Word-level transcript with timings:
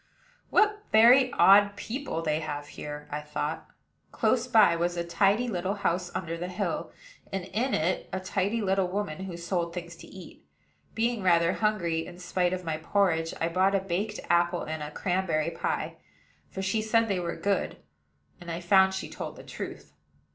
"What 0.49 0.81
very 0.91 1.31
odd 1.33 1.75
people 1.75 2.23
they 2.23 2.39
have 2.39 2.69
here!" 2.69 3.07
I 3.11 3.21
thought. 3.21 3.67
Close 4.11 4.47
by 4.47 4.75
was 4.75 4.97
a 4.97 5.03
tidy 5.03 5.47
little 5.47 5.75
house 5.75 6.09
under 6.15 6.35
the 6.37 6.47
hill, 6.47 6.91
and 7.31 7.45
in 7.45 7.75
it 7.75 8.09
a 8.11 8.19
tidy 8.19 8.63
little 8.63 8.87
woman 8.87 9.25
who 9.25 9.37
sold 9.37 9.75
things 9.75 9.95
to 9.97 10.07
eat. 10.07 10.43
Being 10.95 11.21
rather 11.21 11.53
hungry, 11.53 12.03
in 12.07 12.17
spite 12.17 12.51
of 12.51 12.65
my 12.65 12.77
porridge, 12.77 13.35
I 13.39 13.49
bought 13.49 13.75
a 13.75 13.79
baked 13.79 14.19
apple 14.27 14.63
and 14.63 14.81
a 14.81 14.89
cranberry 14.89 15.51
pie; 15.51 15.97
for 16.49 16.63
she 16.63 16.81
said 16.81 17.07
they 17.07 17.19
were 17.19 17.35
good, 17.35 17.77
and 18.39 18.49
I 18.49 18.59
found 18.59 18.95
she 18.95 19.07
told 19.07 19.35
the 19.35 19.43
truth. 19.43 19.93